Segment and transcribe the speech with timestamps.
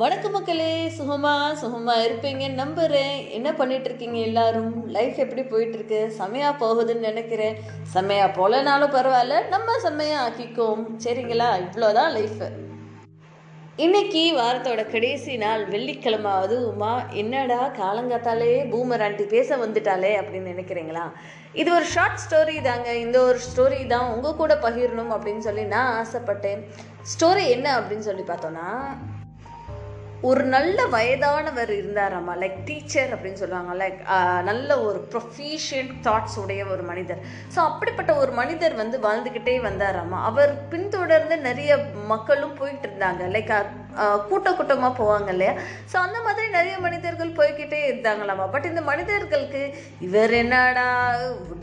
[0.00, 3.30] வணக்க மக்களே சுகமா சுகமா இருப்பீங்க நம்புறேன்.
[3.36, 4.74] என்ன பண்ணிட்டு இருக்கீங்க எல்லாரும்?
[4.96, 7.56] லைஃப் எப்படி போயிட்டு இருக்கு செமையா போகுதுன்னு நினைக்கிறேன்.
[7.92, 10.82] செம்மையா போலனாலும் பரவாயில்ல நம்ம செம்மையா ஆக்கிக்கோம்.
[11.04, 11.48] சரிங்களா?
[11.64, 12.44] இவ்வளோதான் லைஃப்
[13.84, 16.92] இன்னைக்கு வாரத்தோட கடைசி நாள் வெள்ளிக்கிழமை அதுவுமா
[17.22, 21.08] என்னடா காலங்காத்தாலே பூமர் ஆண்டி பேச வந்துட்டாலே அப்படின்னு நினைக்கிறீங்களா?
[21.62, 22.88] இது ஒரு ஷார்ட் ஸ்டோரி தாங்க.
[23.06, 26.62] இந்த ஒரு ஸ்டோரி தான் உங்கள் கூட பகிரணும் அப்படின்னு சொல்லி நான் ஆசைப்பட்டேன்.
[27.12, 28.70] ஸ்டோரி என்ன அப்படின்னு சொல்லி பார்த்தோன்னா
[30.28, 32.34] ஒரு நல்ல வயதானவர் இருந்தாராம்மா?
[32.42, 33.98] லைக் டீச்சர் அப்படின்னு சொல்லுவாங்க லைக்
[34.48, 37.20] நல்ல ஒரு ப்ரொஃபிஷியன்ட் தாட்ஸ் உடைய ஒரு மனிதர்.
[37.54, 40.20] ஸோ அப்படிப்பட்ட ஒரு மனிதர் வந்து வாழ்ந்துக்கிட்டே வந்தாராம்மா?
[40.30, 41.72] அவர் பின்தொடர்ந்து நிறைய
[42.12, 43.24] மக்களும் போயிட்டு இருந்தாங்க.
[43.34, 43.52] லைக்
[44.30, 45.52] கூட்ட கூட்டமாக போவாங்க இல்லையா?
[45.90, 49.62] ஸோ அந்த மாதிரி நிறைய மனிதர்கள் போய்கிட்டே இருந்தாங்களாமா பட் இந்த மனிதர்களுக்கு
[50.08, 50.88] இவர் என்னடா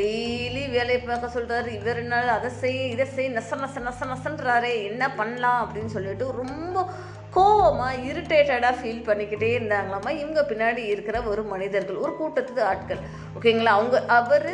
[0.00, 5.10] டெய்லி வேலையை பார்க்க சொல்கிறாரு இவர் என்ன அதை செய் இதை செய் நெச நச நச நசன்றாரே என்ன
[5.20, 6.86] பண்ணலாம் அப்படின்னு சொல்லிட்டு ரொம்ப
[7.36, 10.10] கோவமாக இரிட்டேட்டடாக ஃபீல் பண்ணிக்கிட்டே இருந்தாங்களாமா?
[10.22, 13.02] இவங்க பின்னாடி இருக்கிற ஒரு மனிதர்கள் ஒரு கூட்டத்துக்கு ஆட்கள்.
[13.36, 14.48] ஓகேங்களா அவங்க அவர்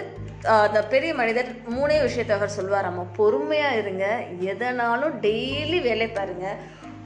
[0.65, 4.05] அந்த பெரிய மனிதர் மூணே விஷயத்தை அவர் சொல்வாராம்மா பொறுமையாக இருங்க.
[4.53, 6.61] எதனாலும் டெய்லி வேலை பாருங்கள்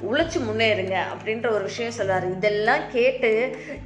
[0.08, 0.96] உழைச்சி முன்னேறுங்க.
[1.12, 3.30] அப்படின்ற ஒரு விஷயம் சொல்லுவார் இதெல்லாம் கேட்டு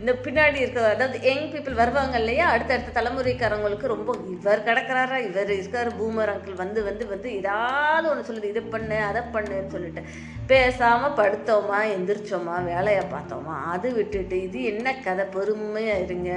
[0.00, 2.44] இந்த பின்னாடி இருக்கிற அதாவது யங் பீப்புள் வருவாங்க இல்லையா?
[2.54, 5.18] அடுத்தடுத்த தலைமுறைக்காரங்களுக்கு ரொம்ப இவர் கிடக்கிறாரா?
[5.28, 8.52] இவர் இருக்கார் பூமர் அங்கிள் வந்து வந்து வந்து ஏதாவது ஒன்று சொல்லுது.
[8.54, 10.04] இதை பண்ணு அதை பண்ணுன்னு சொல்லிட்டு.
[10.50, 15.24] பேசாமல் படுத்தோமா எந்திரிச்சோமா வேலையை பார்த்தோமா அது விட்டுட்டு இது என்ன கதை?
[15.34, 16.30] பொறுமையாக இருங்க.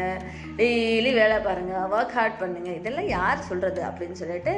[0.59, 4.53] டெய்லி வேலை பாருங்கள் ஒர்க் ஹார்ட் பண்ணுங்கள் இதெல்லாம் யார் சொல்கிறது அப்படின்னு சொல்லிட்டு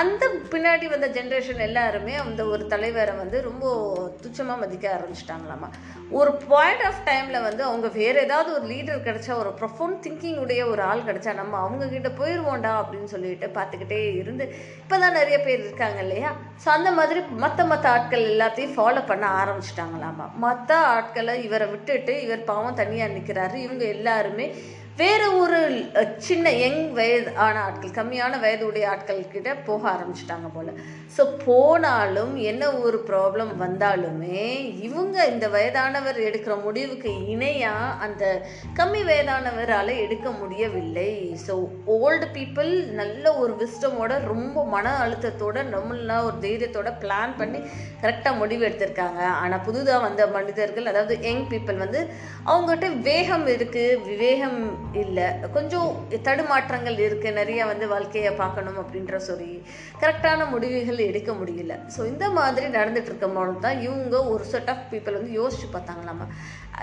[0.00, 3.66] அந்த பின்னாடி வந்த ஜென்ரேஷன் எல்லாருமே அந்த ஒரு தலைவரை வந்து ரொம்ப
[4.22, 5.68] துச்சமாக மதிக்க ஆரம்பிச்சிட்டாங்களாமா.
[6.18, 10.62] ஒரு பாயிண்ட் ஆஃப் டைமில் வந்து அவங்க வேறு ஏதாவது ஒரு லீடர் கிடச்சா ஒரு ப்ரொஃபோன் திங்கிங் உடைய
[10.66, 14.44] ஒரு ஆள் கிடைச்சா நம்ம அவங்கக்கிட்ட போயிடுவோண்டா அப்படின்னு சொல்லிட்டு பார்த்துக்கிட்டே இருந்து
[14.82, 16.32] இப்போ தான் நிறைய பேர் இருக்காங்க இல்லையா?
[16.64, 20.26] ஸோ அந்த மாதிரி மற்ற மற்ற ஆட்கள் எல்லாத்தையும் ஃபாலோ பண்ண ஆரம்பிச்சிட்டாங்களாமா.
[20.34, 24.46] மற்ற ஆட்களை இவரை விட்டுட்டு இவர் பாவம் தனியாக நிற்கிறாரு இவங்க எல்லாருமே
[25.00, 25.58] வேறு ஒரு
[26.26, 30.70] சின்ன யங் வயது ஆன ஆட்கள் கம்மியான வயதுடைய ஆட்கள் கிட்ட போக ஆரம்பிச்சிட்டாங்க போல்.
[31.16, 34.44] ஸோ போனாலும் என்ன ஒரு ப்ராப்ளம் வந்தாலுமே
[34.86, 38.24] இவங்க இந்த வயதானவர் எடுக்கிற முடிவுக்கு இணையாக அந்த
[38.78, 41.12] கம்மி வயதானவரால் எடுக்க முடியவில்லை.
[41.44, 41.56] ஸோ
[41.96, 47.62] ஓல்டு பீப்புள் நல்ல ஒரு விஸ்டமோட ரொம்ப மன அழுத்தத்தோட நம்மளா ஒரு தைரியத்தோட பிளான் பண்ணி
[48.04, 49.22] கரெக்டாக முடிவு எடுத்திருக்காங்க.
[49.42, 52.02] ஆனால் புதுதாக வந்த மனிதர்கள் அதாவது யங் பீப்புள் வந்து
[52.50, 54.60] அவங்ககிட்ட வேகம் இருக்குது விவேகம்
[55.04, 55.26] இல்லை.
[55.54, 55.88] கொஞ்சம்
[56.26, 59.52] தடுமாற்றங்கள் இருக்குது நிறைய வந்து வாழ்க்கையை பார்க்கணும் அப்படின்ற சொல்லி
[60.02, 61.74] கரெக்டான முடிவுகள் எடுக்க முடியல.
[61.96, 66.26] ஸோ இந்த மாதிரி நடந்துட்டு இருக்கும்போது தான் இவங்க ஒரு செட் ஆஃப் பீப்புள் வந்து யோசிச்சு பார்த்தாங்களாமா?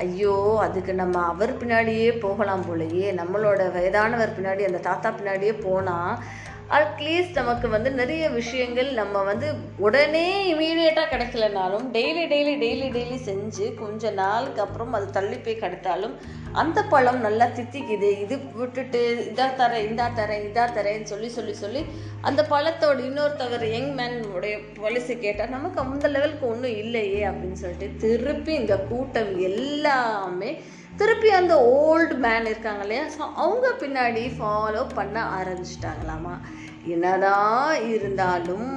[0.03, 0.35] ஐயோ
[0.67, 3.07] அதுக்கு நம்ம அவர் பின்னாடியே போகலாம் போலயே.
[3.21, 6.15] நம்மளோட வயதானவர் பின்னாடி அந்த தாத்தா பின்னாடியே போனால்
[6.75, 9.47] அட்லீஸ்ட் நமக்கு வந்து நிறைய விஷயங்கள் நம்ம வந்து
[9.77, 16.15] உடனே இமீடியட்டாக கிடைக்கலனாலும் டெய்லி டெய்லி டெய்லி டெய்லி செஞ்சு கொஞ்ச நாளுக்கு அப்புறம் அது தள்ளி போய் கிடைத்தாலும்
[16.53, 18.09] அந்த பழம் நல்லா தித்திக்குது.
[18.23, 21.81] இது விட்டுட்டு இதா தரேன் இதா தரேன் இதா தரேன்னு சொல்லி சொல்லி சொல்லி
[22.21, 27.89] அந்த பழத்தோட இன்னொருத்தவர் யங் மேன் உடைய பாலிசி கேட்டால் நமக்கு அந்த லெவலுக்கு ஒன்றும் இல்லையே அப்படின்னு சொல்லிட்டு
[28.03, 30.51] திருப்பி இந்த கூட்டம் எல்லாமே
[30.97, 33.05] திருப்பி அந்த ஓல்டு மேன் இருக்காங்க இல்லையா?
[33.15, 36.35] ஸோ அவங்க பின்னாடி ஃபாலோ பண்ண ஆரம்பிச்சிட்டாங்களாமா?
[36.85, 38.71] என்னதான் இருந்தாலும்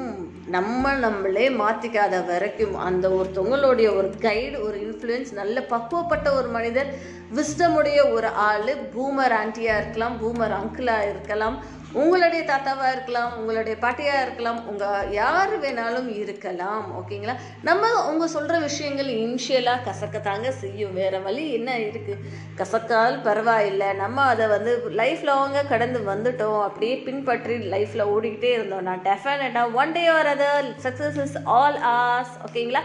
[0.47, 6.91] நம்ம நம்மளே மாற்றிக்காத வரைக்கும் அந்த ஒருத்தவங்களுடைய ஒரு கைடு ஒரு இன்ஃப்ளூயன்ஸ் நல்ல பக்குவப்பட்ட ஒரு மனிதர்
[7.35, 11.57] விஸ்டமுடைய ஒரு ஆள் பூமர் ஆண்டியாக இருக்கலாம் பூமர் அங்கிளாக இருக்கலாம்
[12.01, 17.35] உங்களுடைய தாத்தாவாக இருக்கலாம் உங்களுடைய பாட்டியாக இருக்கலாம் உங்கள் யார் வேணாலும் இருக்கலாம் ஓகேங்களா?
[17.63, 20.93] நம்ம உங்கள் சொல்கிற விஷயங்கள் இனிஷியலாக கசக்கத்தாங்க செய்யும்.
[20.93, 22.23] வேறு வழி என்ன இருக்குது
[22.57, 23.89] கசக்கால் பரவாயில்லை.
[23.93, 26.61] நம்ம அதை வந்து லைஃப் லாங்காக கடந்து வந்துட்டோம்.
[26.63, 28.83] அப்படியே பின்பற்றி லைஃப்பில் ஓடிக்கிட்டே இருந்தோம்.
[28.83, 32.85] நான் டெஃபினட்டாக one day or other success is all ours ஓகேங்களா?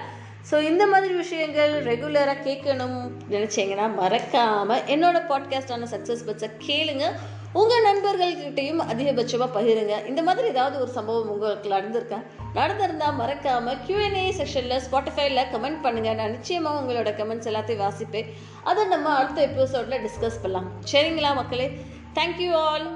[0.52, 2.98] ஸோ இந்த மாதிரி விஷயங்கள் ரெகுலராக கேட்கணும்
[3.30, 7.18] நினச்சிங்கன்னா மறக்காமல் என்னோடய பாட்காஸ்டான சக்ஸஸ் பட்ச கேளுங்கள்
[7.54, 10.08] உங்கள் நண்பர்கள்கிட்டையும் அதிகபட்சமாக பகிருங்க.
[10.08, 12.24] இந்த மாதிரி ஏதாவது ஒரு சம்பவம் உங்களுக்கு நடந்திருக்கேன்
[12.54, 18.30] நடந்திருந்தால் மறக்காமல் கியூஎன்ஏ செக்ஷனில் ஸ்பாட்டிஃபைல கமெண்ட் பண்ணுங்கள் நான் நிச்சயமாக உங்களோட கமெண்ட்ஸ் எல்லாத்தையும் வாசிப்பேன்.
[18.64, 20.72] அதை நம்ம அடுத்த எபிசோடில் டிஸ்கஸ் பண்ணலாம்.
[20.92, 21.72] சரிங்களா மக்களே?
[22.16, 22.88] Thank you all